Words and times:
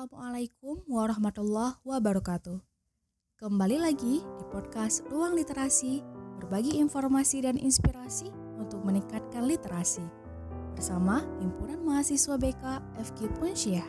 Assalamualaikum 0.00 0.80
warahmatullahi 0.88 1.76
wabarakatuh. 1.84 2.56
Kembali 3.36 3.76
lagi 3.84 4.24
di 4.24 4.44
podcast 4.48 5.04
Ruang 5.12 5.36
Literasi, 5.36 6.00
berbagi 6.40 6.80
informasi 6.80 7.44
dan 7.44 7.60
inspirasi 7.60 8.32
untuk 8.56 8.80
meningkatkan 8.80 9.44
literasi. 9.44 10.00
Bersama 10.72 11.20
Himpunan 11.44 11.84
Mahasiswa 11.84 12.32
BK 12.32 12.64
FK 12.96 13.28
Punsyah. 13.36 13.88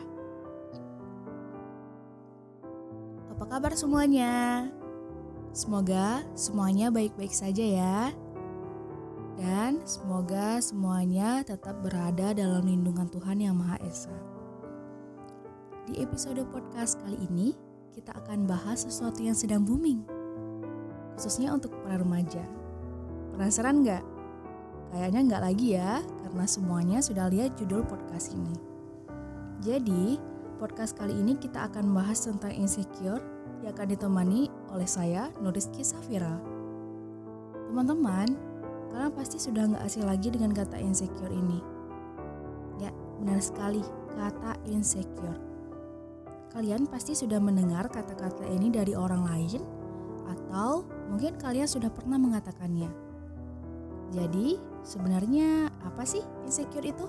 Apa 3.32 3.44
kabar 3.48 3.72
semuanya? 3.72 4.68
Semoga 5.56 6.28
semuanya 6.36 6.92
baik-baik 6.92 7.32
saja 7.32 7.64
ya. 7.64 8.12
Dan 9.40 9.80
semoga 9.88 10.60
semuanya 10.60 11.40
tetap 11.40 11.80
berada 11.80 12.36
dalam 12.36 12.68
lindungan 12.68 13.08
Tuhan 13.08 13.40
Yang 13.40 13.56
Maha 13.56 13.80
Esa. 13.88 14.41
Di 15.82 15.98
episode 15.98 16.46
podcast 16.46 17.02
kali 17.02 17.18
ini, 17.26 17.58
kita 17.90 18.14
akan 18.14 18.46
bahas 18.46 18.86
sesuatu 18.86 19.18
yang 19.18 19.34
sedang 19.34 19.66
booming, 19.66 20.06
khususnya 21.18 21.50
untuk 21.50 21.74
para 21.82 21.98
remaja. 21.98 22.46
Penasaran 23.34 23.82
nggak? 23.82 24.04
Kayaknya 24.94 25.20
nggak 25.26 25.42
lagi 25.42 25.74
ya, 25.74 25.98
karena 26.22 26.44
semuanya 26.46 26.98
sudah 27.02 27.26
lihat 27.26 27.58
judul 27.58 27.82
podcast 27.82 28.30
ini. 28.30 28.54
Jadi, 29.58 30.22
podcast 30.62 30.94
kali 30.94 31.18
ini 31.18 31.34
kita 31.34 31.66
akan 31.66 31.90
bahas 31.90 32.30
tentang 32.30 32.54
insecure 32.54 33.18
yang 33.66 33.74
akan 33.74 33.90
ditemani 33.90 34.54
oleh 34.70 34.86
saya, 34.86 35.34
Nuriski 35.42 35.82
Safira. 35.82 36.38
Teman-teman, 37.66 38.30
kalian 38.94 39.10
pasti 39.18 39.42
sudah 39.42 39.74
nggak 39.74 39.82
asing 39.82 40.06
lagi 40.06 40.30
dengan 40.30 40.54
kata 40.54 40.78
insecure 40.78 41.34
ini. 41.34 41.58
Ya, 42.78 42.94
benar 43.18 43.42
sekali, 43.42 43.82
kata 44.14 44.62
insecure 44.70 45.51
Kalian 46.52 46.84
pasti 46.84 47.16
sudah 47.16 47.40
mendengar 47.40 47.88
kata-kata 47.88 48.44
ini 48.44 48.68
dari 48.68 48.92
orang 48.92 49.24
lain, 49.24 49.64
atau 50.28 50.84
mungkin 51.08 51.40
kalian 51.40 51.64
sudah 51.64 51.88
pernah 51.88 52.20
mengatakannya. 52.20 52.92
Jadi, 54.12 54.60
sebenarnya 54.84 55.72
apa 55.80 56.04
sih 56.04 56.20
insecure 56.44 56.84
itu? 56.84 57.08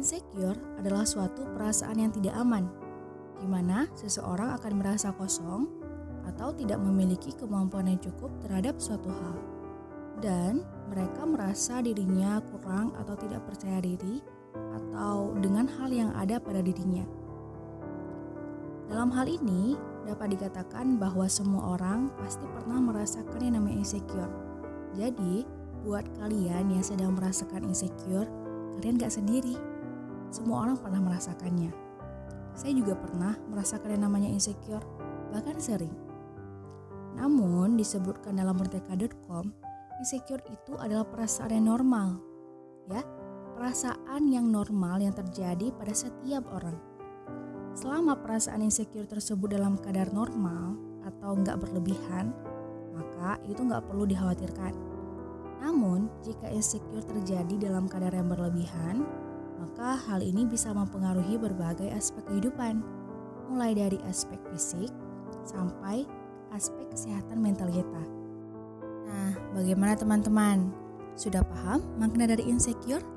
Insecure 0.00 0.56
adalah 0.80 1.04
suatu 1.04 1.44
perasaan 1.52 2.00
yang 2.00 2.12
tidak 2.16 2.32
aman, 2.40 2.64
di 3.36 3.44
mana 3.44 3.84
seseorang 3.92 4.56
akan 4.56 4.72
merasa 4.80 5.12
kosong 5.12 5.68
atau 6.24 6.48
tidak 6.56 6.80
memiliki 6.80 7.36
kemampuan 7.36 7.92
yang 7.92 8.00
cukup 8.00 8.32
terhadap 8.40 8.80
suatu 8.80 9.12
hal, 9.12 9.36
dan 10.24 10.64
mereka 10.88 11.28
merasa 11.28 11.84
dirinya 11.84 12.40
kurang 12.48 12.96
atau 12.96 13.12
tidak 13.20 13.44
percaya 13.44 13.84
diri 13.84 14.24
atau 14.76 15.32
dengan 15.40 15.64
hal 15.64 15.88
yang 15.88 16.10
ada 16.12 16.36
pada 16.36 16.60
dirinya. 16.60 17.02
Dalam 18.86 19.10
hal 19.10 19.26
ini, 19.26 19.74
dapat 20.06 20.38
dikatakan 20.38 21.00
bahwa 21.02 21.26
semua 21.26 21.74
orang 21.74 22.06
pasti 22.22 22.46
pernah 22.46 22.78
merasakan 22.78 23.42
yang 23.42 23.58
namanya 23.58 23.82
insecure. 23.82 24.30
Jadi, 24.94 25.42
buat 25.82 26.06
kalian 26.22 26.70
yang 26.70 26.84
sedang 26.86 27.18
merasakan 27.18 27.66
insecure, 27.66 28.30
kalian 28.78 28.96
gak 29.02 29.10
sendiri. 29.10 29.58
Semua 30.30 30.66
orang 30.66 30.78
pernah 30.78 31.02
merasakannya. 31.02 31.74
Saya 32.54 32.72
juga 32.72 32.94
pernah 32.94 33.34
merasakan 33.50 33.98
yang 33.98 34.04
namanya 34.06 34.30
insecure, 34.30 34.82
bahkan 35.34 35.58
sering. 35.58 35.92
Namun, 37.18 37.74
disebutkan 37.74 38.38
dalam 38.38 38.54
merdeka.com, 38.54 39.50
insecure 39.98 40.44
itu 40.46 40.78
adalah 40.78 41.04
perasaan 41.08 41.52
yang 41.58 41.74
normal. 41.74 42.22
Ya, 42.86 43.02
perasaan 43.56 44.28
yang 44.28 44.52
normal 44.52 45.00
yang 45.00 45.16
terjadi 45.16 45.72
pada 45.72 45.96
setiap 45.96 46.44
orang. 46.52 46.76
Selama 47.72 48.20
perasaan 48.20 48.60
insecure 48.60 49.08
tersebut 49.08 49.56
dalam 49.56 49.80
kadar 49.80 50.12
normal 50.12 50.76
atau 51.08 51.32
nggak 51.40 51.56
berlebihan, 51.64 52.36
maka 52.92 53.40
itu 53.48 53.64
nggak 53.64 53.88
perlu 53.88 54.04
dikhawatirkan. 54.04 54.76
Namun, 55.64 56.12
jika 56.20 56.52
insecure 56.52 57.04
terjadi 57.04 57.72
dalam 57.72 57.88
kadar 57.88 58.12
yang 58.12 58.28
berlebihan, 58.28 59.08
maka 59.56 59.96
hal 60.08 60.20
ini 60.20 60.44
bisa 60.44 60.72
mempengaruhi 60.76 61.40
berbagai 61.40 61.88
aspek 61.96 62.22
kehidupan, 62.28 62.84
mulai 63.48 63.72
dari 63.72 63.96
aspek 64.04 64.36
fisik 64.52 64.92
sampai 65.48 66.04
aspek 66.52 66.84
kesehatan 66.92 67.40
mental 67.40 67.72
kita. 67.72 68.04
Nah, 69.08 69.32
bagaimana 69.56 69.96
teman-teman? 69.96 70.72
Sudah 71.16 71.40
paham 71.40 71.80
makna 71.96 72.28
dari 72.28 72.44
insecure? 72.44 73.15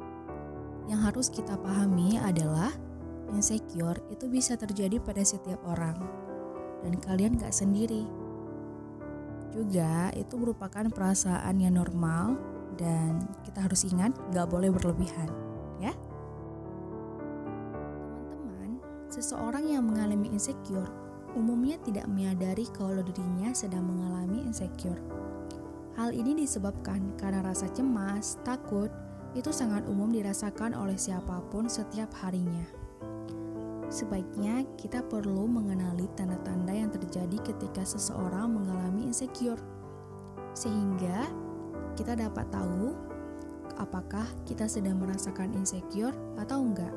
Yang 0.89 1.01
harus 1.05 1.27
kita 1.29 1.53
pahami 1.61 2.17
adalah 2.17 2.73
insecure 3.29 4.01
itu 4.09 4.25
bisa 4.25 4.57
terjadi 4.57 4.97
pada 4.97 5.22
setiap 5.22 5.61
orang 5.69 5.94
dan 6.81 6.97
kalian 6.97 7.38
gak 7.38 7.53
sendiri. 7.53 8.09
Juga 9.53 10.09
itu 10.17 10.33
merupakan 10.33 10.89
perasaan 10.89 11.61
yang 11.61 11.77
normal 11.77 12.41
dan 12.73 13.22
kita 13.45 13.69
harus 13.69 13.85
ingat 13.85 14.17
gak 14.33 14.50
boleh 14.50 14.73
berlebihan 14.73 15.29
ya. 15.77 15.94
Teman-teman, 18.33 18.81
seseorang 19.13 19.69
yang 19.69 19.85
mengalami 19.85 20.33
insecure 20.33 20.89
umumnya 21.38 21.77
tidak 21.85 22.09
menyadari 22.09 22.66
kalau 22.73 23.06
dirinya 23.06 23.53
sedang 23.53 23.85
mengalami 23.85 24.41
insecure. 24.41 24.97
Hal 25.94 26.16
ini 26.16 26.33
disebabkan 26.33 27.13
karena 27.19 27.45
rasa 27.45 27.69
cemas, 27.69 28.41
takut, 28.41 28.89
itu 29.38 29.53
sangat 29.53 29.85
umum 29.85 30.09
dirasakan 30.09 30.73
oleh 30.73 30.97
siapa 30.97 31.41
pun 31.53 31.69
setiap 31.69 32.09
harinya. 32.25 32.66
Sebaiknya 33.90 34.66
kita 34.78 35.01
perlu 35.01 35.50
mengenali 35.50 36.06
tanda-tanda 36.13 36.73
yang 36.73 36.94
terjadi 36.94 37.41
ketika 37.41 37.81
seseorang 37.81 38.53
mengalami 38.53 39.09
insecure, 39.09 39.57
sehingga 40.53 41.25
kita 41.97 42.13
dapat 42.13 42.45
tahu 42.53 42.94
apakah 43.81 44.25
kita 44.45 44.69
sedang 44.69 45.01
merasakan 45.01 45.57
insecure 45.57 46.13
atau 46.38 46.62
enggak. 46.62 46.94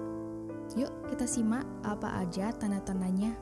Yuk, 0.77 0.93
kita 1.09 1.25
simak 1.25 1.65
apa 1.85 2.23
aja 2.25 2.53
tanda-tandanya. 2.57 3.33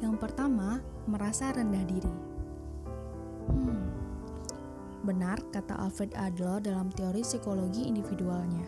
Yang 0.00 0.14
pertama, 0.18 0.82
merasa 1.06 1.52
rendah 1.54 1.84
diri. 1.86 2.14
Hmm, 3.52 3.81
Benar 5.02 5.38
kata 5.50 5.74
Alfred 5.82 6.14
Adler 6.14 6.62
dalam 6.62 6.86
teori 6.94 7.26
psikologi 7.26 7.90
individualnya, 7.90 8.62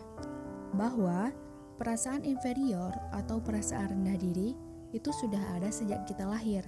bahwa 0.74 1.30
perasaan 1.78 2.26
inferior 2.26 2.90
atau 3.14 3.38
perasaan 3.38 3.94
rendah 3.94 4.18
diri 4.18 4.58
itu 4.90 5.10
sudah 5.14 5.42
ada 5.54 5.70
sejak 5.70 6.02
kita 6.10 6.26
lahir. 6.26 6.66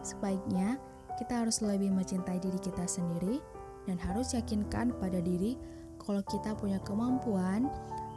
Sebaiknya 0.00 0.80
kita 1.20 1.44
harus 1.44 1.60
lebih 1.60 1.92
mencintai 1.92 2.40
diri 2.40 2.56
kita 2.56 2.88
sendiri 2.88 3.40
dan 3.84 4.00
harus 4.00 4.32
yakinkan 4.32 4.96
pada 4.96 5.20
diri 5.20 5.60
kalau 6.00 6.24
kita 6.24 6.56
punya 6.56 6.80
kemampuan 6.80 7.68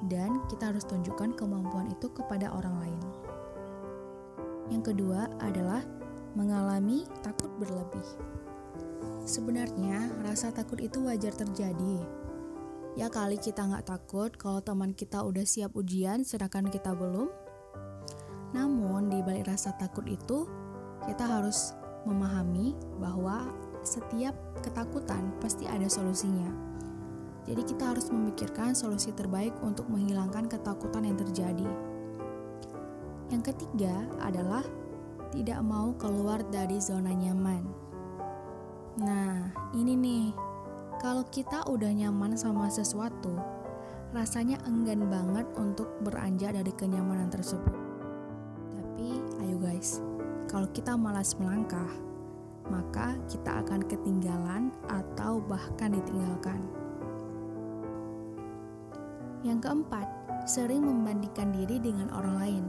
dan 0.08 0.40
kita 0.48 0.72
harus 0.72 0.88
tunjukkan 0.88 1.36
kemampuan 1.36 1.92
itu 1.92 2.08
kepada 2.12 2.52
orang 2.52 2.76
lain. 2.80 3.02
Yang 4.72 4.96
kedua 4.96 5.28
adalah 5.44 5.84
mengalami 6.40 7.04
takut 7.20 7.52
berlebih. 7.60 8.08
Sebenarnya 9.24 10.12
rasa 10.20 10.52
takut 10.52 10.84
itu 10.84 11.00
wajar 11.08 11.32
terjadi. 11.32 12.04
Ya 13.00 13.08
kali 13.08 13.40
kita 13.40 13.64
nggak 13.64 13.88
takut 13.88 14.36
kalau 14.36 14.60
teman 14.60 14.92
kita 14.92 15.24
udah 15.24 15.48
siap 15.48 15.74
ujian 15.80 16.28
sedangkan 16.28 16.68
kita 16.68 16.92
belum. 16.92 17.32
Namun 18.52 19.10
di 19.10 19.24
balik 19.24 19.50
rasa 19.50 19.74
takut 19.80 20.06
itu, 20.06 20.46
kita 21.08 21.24
harus 21.26 21.74
memahami 22.04 22.76
bahwa 23.00 23.48
setiap 23.82 24.36
ketakutan 24.60 25.32
pasti 25.40 25.66
ada 25.72 25.88
solusinya. 25.88 26.52
Jadi 27.48 27.64
kita 27.64 27.96
harus 27.96 28.12
memikirkan 28.12 28.76
solusi 28.76 29.16
terbaik 29.16 29.56
untuk 29.64 29.88
menghilangkan 29.88 30.52
ketakutan 30.52 31.08
yang 31.08 31.18
terjadi. 31.20 31.68
Yang 33.32 33.56
ketiga 33.56 34.04
adalah 34.20 34.64
tidak 35.32 35.60
mau 35.66 35.96
keluar 35.98 36.44
dari 36.54 36.78
zona 36.78 37.12
nyaman. 37.12 37.83
Ini 39.84 40.00
nih, 40.00 40.32
kalau 41.04 41.28
kita 41.28 41.68
udah 41.68 41.92
nyaman 41.92 42.40
sama 42.40 42.72
sesuatu, 42.72 43.36
rasanya 44.16 44.56
enggan 44.64 45.12
banget 45.12 45.44
untuk 45.60 45.92
beranjak 46.08 46.56
dari 46.56 46.72
kenyamanan 46.72 47.28
tersebut. 47.28 47.76
Tapi, 48.72 49.20
ayo 49.44 49.60
guys, 49.60 50.00
kalau 50.48 50.72
kita 50.72 50.96
malas 50.96 51.36
melangkah, 51.36 51.92
maka 52.72 53.20
kita 53.28 53.60
akan 53.60 53.84
ketinggalan 53.84 54.72
atau 54.88 55.44
bahkan 55.44 55.92
ditinggalkan. 55.92 56.64
Yang 59.44 59.68
keempat, 59.68 60.08
sering 60.48 60.88
membandingkan 60.88 61.52
diri 61.52 61.84
dengan 61.84 62.08
orang 62.16 62.36
lain. 62.40 62.66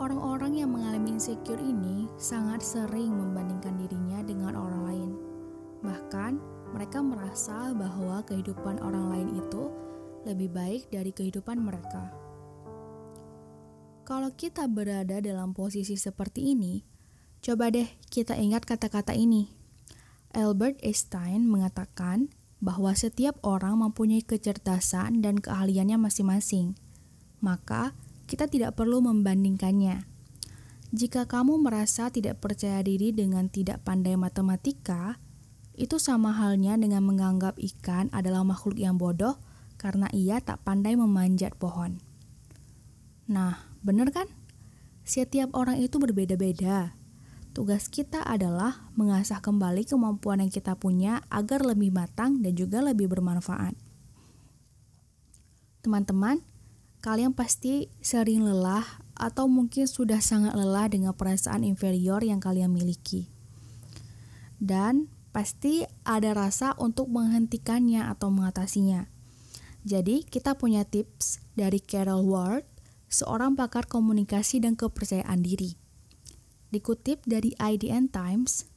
Orang-orang 0.00 0.64
yang 0.64 0.72
mengalami 0.72 1.20
insecure 1.20 1.60
ini 1.60 2.08
sangat 2.16 2.64
sering 2.64 3.12
membandingkan 3.12 3.76
dirinya 3.76 4.24
dengan 4.24 4.56
orang 4.56 4.84
lain. 4.88 5.33
Bahkan, 5.84 6.32
mereka 6.72 7.04
merasa 7.04 7.70
bahwa 7.76 8.24
kehidupan 8.24 8.80
orang 8.80 9.12
lain 9.12 9.28
itu 9.36 9.68
lebih 10.24 10.50
baik 10.50 10.88
dari 10.88 11.12
kehidupan 11.12 11.60
mereka. 11.60 12.10
Kalau 14.04 14.32
kita 14.32 14.64
berada 14.68 15.20
dalam 15.20 15.52
posisi 15.52 15.96
seperti 15.96 16.56
ini, 16.56 16.84
coba 17.44 17.68
deh 17.68 17.88
kita 18.08 18.36
ingat 18.36 18.64
kata-kata 18.64 19.12
ini. 19.12 19.52
Albert 20.34 20.82
Einstein 20.82 21.46
mengatakan 21.46 22.32
bahwa 22.64 22.96
setiap 22.96 23.36
orang 23.44 23.78
mempunyai 23.80 24.24
kecerdasan 24.24 25.20
dan 25.20 25.38
keahliannya 25.38 26.00
masing-masing. 26.00 26.74
Maka, 27.44 27.92
kita 28.24 28.48
tidak 28.48 28.74
perlu 28.74 29.04
membandingkannya. 29.04 30.08
Jika 30.94 31.28
kamu 31.28 31.60
merasa 31.60 32.08
tidak 32.08 32.40
percaya 32.40 32.80
diri 32.80 33.12
dengan 33.12 33.52
tidak 33.52 33.84
pandai 33.84 34.16
matematika, 34.16 35.20
itu 35.74 35.98
sama 35.98 36.30
halnya 36.30 36.78
dengan 36.78 37.02
menganggap 37.02 37.58
ikan 37.58 38.06
adalah 38.14 38.46
makhluk 38.46 38.78
yang 38.78 38.94
bodoh 38.94 39.38
karena 39.74 40.06
ia 40.14 40.38
tak 40.38 40.62
pandai 40.62 40.94
memanjat 40.94 41.58
pohon. 41.58 41.98
Nah, 43.26 43.58
benar 43.82 44.14
kan? 44.14 44.30
Setiap 45.04 45.52
orang 45.52 45.82
itu 45.82 46.00
berbeda-beda. 46.00 46.96
Tugas 47.54 47.86
kita 47.86 48.18
adalah 48.24 48.90
mengasah 48.98 49.38
kembali 49.38 49.86
kemampuan 49.86 50.42
yang 50.42 50.50
kita 50.50 50.74
punya 50.74 51.22
agar 51.30 51.62
lebih 51.62 51.94
matang 51.94 52.42
dan 52.42 52.58
juga 52.58 52.82
lebih 52.82 53.06
bermanfaat. 53.06 53.78
Teman-teman, 55.86 56.42
kalian 57.04 57.36
pasti 57.36 57.92
sering 58.02 58.42
lelah 58.42 59.04
atau 59.14 59.46
mungkin 59.46 59.86
sudah 59.86 60.18
sangat 60.18 60.56
lelah 60.56 60.90
dengan 60.90 61.14
perasaan 61.14 61.62
inferior 61.62 62.24
yang 62.26 62.42
kalian 62.42 62.74
miliki. 62.74 63.30
Dan 64.58 65.13
pasti 65.34 65.82
ada 66.06 66.30
rasa 66.30 66.78
untuk 66.78 67.10
menghentikannya 67.10 68.06
atau 68.06 68.30
mengatasinya. 68.30 69.10
Jadi, 69.82 70.22
kita 70.22 70.54
punya 70.54 70.86
tips 70.86 71.42
dari 71.58 71.82
Carol 71.82 72.22
Ward, 72.22 72.62
seorang 73.10 73.58
pakar 73.58 73.90
komunikasi 73.90 74.62
dan 74.62 74.78
kepercayaan 74.78 75.42
diri. 75.42 75.74
Dikutip 76.70 77.26
dari 77.26 77.52
IDN 77.58 78.14
Times, 78.14 78.70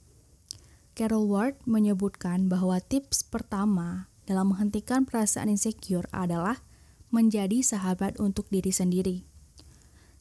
Carol 0.98 1.30
Ward 1.30 1.62
menyebutkan 1.70 2.50
bahwa 2.50 2.82
tips 2.82 3.22
pertama 3.22 4.10
dalam 4.26 4.50
menghentikan 4.50 5.06
perasaan 5.06 5.54
insecure 5.54 6.10
adalah 6.10 6.66
menjadi 7.14 7.62
sahabat 7.62 8.18
untuk 8.18 8.50
diri 8.50 8.74
sendiri. 8.74 9.24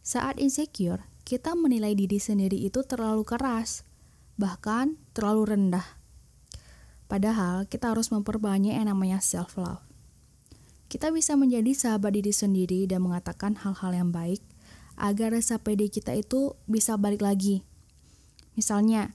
Saat 0.04 0.38
insecure, 0.38 1.08
kita 1.26 1.58
menilai 1.58 1.98
diri 1.98 2.20
sendiri 2.20 2.60
itu 2.60 2.84
terlalu 2.86 3.26
keras, 3.26 3.82
bahkan 4.38 5.00
terlalu 5.16 5.56
rendah. 5.56 5.95
Padahal 7.06 7.70
kita 7.70 7.94
harus 7.94 8.10
memperbanyak 8.10 8.74
yang 8.74 8.90
namanya 8.90 9.22
self-love. 9.22 9.82
Kita 10.86 11.10
bisa 11.10 11.34
menjadi 11.34 11.74
sahabat 11.74 12.14
diri 12.14 12.30
sendiri 12.30 12.86
dan 12.86 13.02
mengatakan 13.02 13.58
hal-hal 13.58 13.90
yang 13.94 14.10
baik 14.14 14.42
agar 14.94 15.34
rasa 15.34 15.58
pede 15.58 15.90
kita 15.90 16.14
itu 16.14 16.54
bisa 16.70 16.94
balik 16.94 17.22
lagi. 17.22 17.66
Misalnya, 18.54 19.12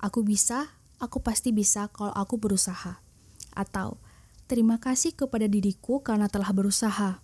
aku 0.00 0.24
bisa, 0.24 0.72
aku 1.02 1.20
pasti 1.20 1.52
bisa 1.52 1.92
kalau 1.92 2.14
aku 2.14 2.40
berusaha. 2.40 3.02
Atau, 3.52 4.00
terima 4.48 4.78
kasih 4.78 5.12
kepada 5.12 5.50
diriku 5.50 6.00
karena 6.00 6.30
telah 6.30 6.50
berusaha. 6.54 7.20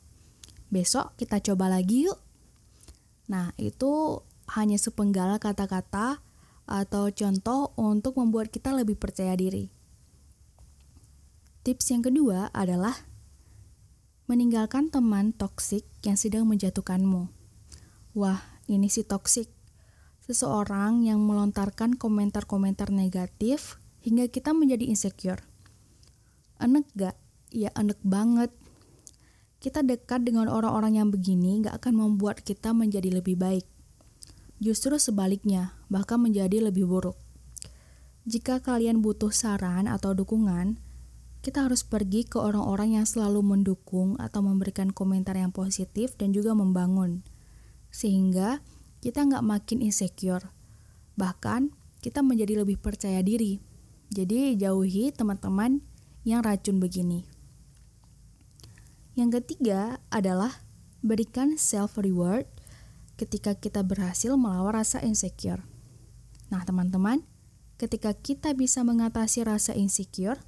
Besok 0.68 1.14
kita 1.16 1.38
coba 1.40 1.70
lagi 1.70 2.10
yuk. 2.10 2.18
Nah, 3.30 3.54
itu 3.58 4.22
hanya 4.54 4.78
sepenggal 4.78 5.38
kata-kata 5.38 6.22
atau 6.66 7.10
contoh 7.14 7.70
untuk 7.78 8.18
membuat 8.18 8.50
kita 8.50 8.74
lebih 8.74 8.98
percaya 8.98 9.34
diri. 9.38 9.75
Tips 11.66 11.90
yang 11.90 12.06
kedua 12.06 12.46
adalah 12.54 12.94
meninggalkan 14.30 14.86
teman 14.86 15.34
toksik 15.34 15.82
yang 16.06 16.14
sedang 16.14 16.46
menjatuhkanmu. 16.46 17.26
Wah, 18.14 18.38
ini 18.70 18.86
si 18.86 19.02
toksik. 19.02 19.50
Seseorang 20.22 21.02
yang 21.02 21.18
melontarkan 21.26 21.98
komentar-komentar 21.98 22.94
negatif 22.94 23.82
hingga 23.98 24.30
kita 24.30 24.54
menjadi 24.54 24.86
insecure. 24.86 25.42
Enek 26.62 26.86
gak? 26.94 27.18
Ya 27.50 27.74
enek 27.74 27.98
banget. 28.06 28.54
Kita 29.58 29.82
dekat 29.82 30.22
dengan 30.22 30.46
orang-orang 30.46 31.02
yang 31.02 31.10
begini 31.10 31.66
gak 31.66 31.82
akan 31.82 31.98
membuat 31.98 32.46
kita 32.46 32.78
menjadi 32.78 33.10
lebih 33.10 33.34
baik. 33.34 33.66
Justru 34.62 35.02
sebaliknya, 35.02 35.74
bahkan 35.90 36.22
menjadi 36.22 36.62
lebih 36.70 36.86
buruk. 36.86 37.18
Jika 38.22 38.62
kalian 38.62 39.02
butuh 39.02 39.34
saran 39.34 39.90
atau 39.90 40.14
dukungan, 40.14 40.85
kita 41.46 41.62
harus 41.62 41.86
pergi 41.86 42.26
ke 42.26 42.42
orang-orang 42.42 42.98
yang 42.98 43.06
selalu 43.06 43.38
mendukung 43.38 44.18
atau 44.18 44.42
memberikan 44.42 44.90
komentar 44.90 45.38
yang 45.38 45.54
positif 45.54 46.18
dan 46.18 46.34
juga 46.34 46.58
membangun. 46.58 47.22
Sehingga 47.94 48.66
kita 48.98 49.22
nggak 49.22 49.46
makin 49.46 49.78
insecure. 49.78 50.50
Bahkan 51.14 51.70
kita 52.02 52.26
menjadi 52.26 52.66
lebih 52.66 52.82
percaya 52.82 53.22
diri. 53.22 53.62
Jadi 54.10 54.58
jauhi 54.58 55.14
teman-teman 55.14 55.86
yang 56.26 56.42
racun 56.42 56.82
begini. 56.82 57.22
Yang 59.14 59.38
ketiga 59.38 60.02
adalah 60.10 60.66
berikan 60.98 61.54
self 61.54 61.94
reward 61.94 62.50
ketika 63.14 63.54
kita 63.54 63.86
berhasil 63.86 64.34
melawan 64.34 64.82
rasa 64.82 64.98
insecure. 64.98 65.62
Nah, 66.50 66.66
teman-teman, 66.66 67.22
ketika 67.78 68.18
kita 68.18 68.50
bisa 68.58 68.82
mengatasi 68.82 69.46
rasa 69.46 69.78
insecure, 69.78 70.42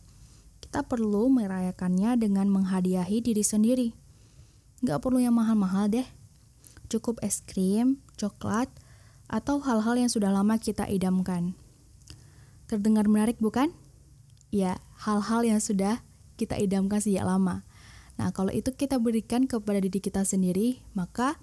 kita 0.68 0.84
perlu 0.84 1.32
merayakannya 1.32 2.20
dengan 2.20 2.52
menghadiahi 2.52 3.24
diri 3.24 3.40
sendiri. 3.40 3.88
Nggak 4.84 5.00
perlu 5.00 5.16
yang 5.16 5.32
mahal-mahal 5.32 5.88
deh. 5.88 6.04
Cukup 6.92 7.16
es 7.24 7.40
krim, 7.40 8.04
coklat, 8.20 8.68
atau 9.32 9.64
hal-hal 9.64 9.96
yang 9.96 10.12
sudah 10.12 10.28
lama 10.28 10.60
kita 10.60 10.84
idamkan. 10.84 11.56
Terdengar 12.68 13.08
menarik 13.08 13.40
bukan? 13.40 13.72
Ya, 14.52 14.76
hal-hal 15.00 15.48
yang 15.48 15.56
sudah 15.56 16.04
kita 16.36 16.60
idamkan 16.60 17.00
sejak 17.00 17.24
lama. 17.24 17.64
Nah, 18.20 18.28
kalau 18.36 18.52
itu 18.52 18.68
kita 18.68 19.00
berikan 19.00 19.48
kepada 19.48 19.80
diri 19.80 20.04
kita 20.04 20.20
sendiri, 20.28 20.84
maka 20.92 21.40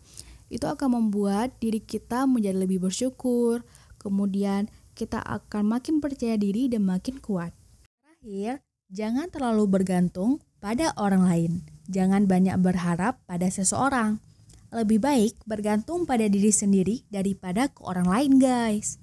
itu 0.54 0.69
akan 0.69 1.01
membuat 1.01 1.57
diri 1.57 1.81
kita 1.81 2.30
menjadi 2.30 2.62
lebih 2.62 2.77
bersyukur. 2.77 3.66
Kemudian 3.98 4.69
kita 4.94 5.17
akan 5.17 5.65
makin 5.65 5.98
percaya 5.98 6.38
diri 6.38 6.70
dan 6.70 6.86
makin 6.86 7.17
kuat. 7.17 7.58
Terakhir, 8.05 8.64
Jangan 8.94 9.34
terlalu 9.34 9.65
bergantung 9.65 10.46
pada 10.62 10.94
orang 10.98 11.25
lain. 11.25 11.51
Jangan 11.89 12.30
banyak 12.30 12.58
berharap 12.62 13.18
pada 13.25 13.50
seseorang. 13.50 14.22
Lebih 14.70 15.01
baik 15.01 15.34
bergantung 15.50 16.06
pada 16.06 16.30
diri 16.30 16.54
sendiri 16.54 17.01
daripada 17.10 17.70
ke 17.70 17.82
orang 17.82 18.06
lain, 18.06 18.32
guys. 18.38 19.01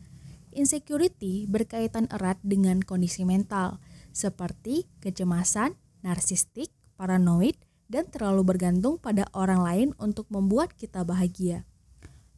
Insecurity 0.52 1.48
berkaitan 1.48 2.06
erat 2.12 2.38
dengan 2.44 2.78
kondisi 2.84 3.24
mental, 3.26 3.80
seperti 4.12 4.86
kecemasan, 5.00 5.74
narsistik, 6.04 6.70
paranoid, 7.00 7.56
dan 7.88 8.06
terlalu 8.06 8.44
bergantung 8.54 9.00
pada 9.00 9.26
orang 9.34 9.64
lain 9.64 9.88
untuk 9.96 10.28
membuat 10.28 10.76
kita 10.76 11.02
bahagia. 11.02 11.64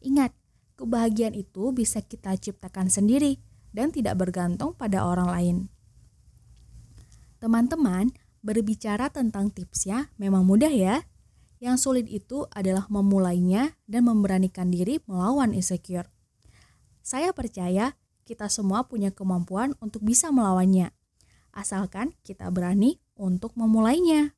Ingat, 0.01 0.33
kebahagiaan 0.81 1.35
itu 1.35 1.75
bisa 1.75 2.01
kita 2.01 2.33
ciptakan 2.39 2.87
sendiri 2.87 3.37
dan 3.75 3.91
tidak 3.91 4.15
bergantung 4.17 4.73
pada 4.73 5.03
orang 5.03 5.29
lain. 5.29 5.57
Teman-teman, 7.45 8.09
berbicara 8.41 9.13
tentang 9.13 9.53
tipsnya 9.53 10.09
memang 10.17 10.49
mudah 10.49 10.73
ya. 10.73 11.05
Yang 11.61 11.77
sulit 11.85 12.09
itu 12.09 12.49
adalah 12.49 12.89
memulainya 12.89 13.77
dan 13.85 14.09
memberanikan 14.09 14.73
diri 14.73 14.97
melawan 15.05 15.53
insecure. 15.53 16.09
Saya 17.05 17.37
percaya 17.37 17.93
kita 18.25 18.49
semua 18.49 18.89
punya 18.89 19.13
kemampuan 19.13 19.77
untuk 19.77 20.01
bisa 20.01 20.33
melawannya. 20.33 20.89
Asalkan 21.53 22.17
kita 22.25 22.49
berani 22.49 22.97
untuk 23.13 23.53
memulainya. 23.53 24.33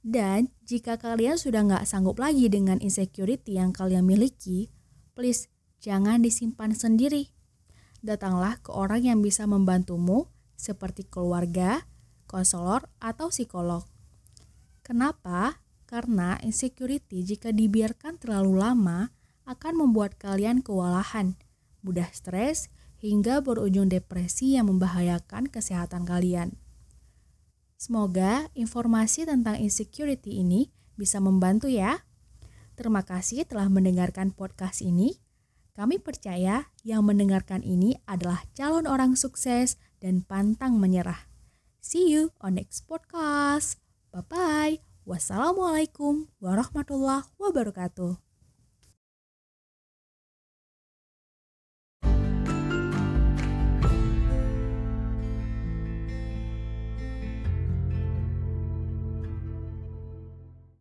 Dan 0.00 0.48
jika 0.64 0.96
kalian 0.96 1.36
sudah 1.36 1.60
nggak 1.60 1.84
sanggup 1.84 2.16
lagi 2.16 2.48
dengan 2.48 2.80
insecurity 2.80 3.60
yang 3.60 3.76
kalian 3.76 4.08
miliki, 4.08 4.72
please 5.12 5.52
jangan 5.76 6.24
disimpan 6.24 6.72
sendiri. 6.72 7.36
Datanglah 8.00 8.64
ke 8.64 8.72
orang 8.72 9.04
yang 9.04 9.20
bisa 9.20 9.44
membantumu 9.44 10.32
seperti 10.56 11.04
keluarga, 11.04 11.84
konselor, 12.26 12.88
atau 12.98 13.28
psikolog. 13.30 13.84
Kenapa? 14.84 15.60
Karena 15.84 16.36
insecurity 16.42 17.24
jika 17.24 17.52
dibiarkan 17.54 18.20
terlalu 18.20 18.60
lama 18.60 19.12
akan 19.44 19.84
membuat 19.84 20.16
kalian 20.16 20.64
kewalahan, 20.64 21.36
mudah 21.84 22.08
stres, 22.12 22.72
hingga 23.04 23.44
berujung 23.44 23.92
depresi 23.92 24.56
yang 24.56 24.72
membahayakan 24.72 25.52
kesehatan 25.52 26.08
kalian. 26.08 26.56
Semoga 27.76 28.48
informasi 28.56 29.28
tentang 29.28 29.60
insecurity 29.60 30.40
ini 30.40 30.72
bisa 30.96 31.20
membantu 31.20 31.68
ya. 31.68 32.00
Terima 32.80 33.04
kasih 33.04 33.44
telah 33.44 33.68
mendengarkan 33.68 34.32
podcast 34.32 34.80
ini. 34.80 35.20
Kami 35.76 36.00
percaya 36.00 36.72
yang 36.80 37.04
mendengarkan 37.04 37.60
ini 37.60 37.98
adalah 38.08 38.46
calon 38.56 38.88
orang 38.88 39.18
sukses 39.20 39.76
dan 40.00 40.24
pantang 40.24 40.80
menyerah. 40.80 41.33
See 41.84 42.08
you 42.08 42.32
on 42.40 42.56
next 42.56 42.88
podcast. 42.88 43.76
Bye 44.08 44.24
bye. 44.24 44.74
Wassalamualaikum 45.04 46.32
warahmatullahi 46.40 47.28
wabarakatuh. 47.36 48.23